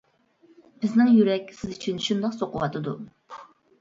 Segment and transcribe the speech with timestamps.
[0.85, 2.95] بىزنىڭ يۈرەك سىز ئۈچۈن شۇنداق سوقۇۋاتىدۇ.